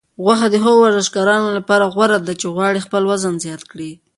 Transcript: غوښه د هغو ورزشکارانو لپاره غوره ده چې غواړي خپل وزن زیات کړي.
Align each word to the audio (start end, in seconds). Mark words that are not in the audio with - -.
غوښه 0.23 0.47
د 0.51 0.55
هغو 0.63 0.79
ورزشکارانو 0.85 1.49
لپاره 1.57 1.83
غوره 1.93 2.17
ده 2.27 2.33
چې 2.41 2.47
غواړي 2.55 2.79
خپل 2.85 3.03
وزن 3.11 3.33
زیات 3.43 3.61
کړي. 3.71 3.91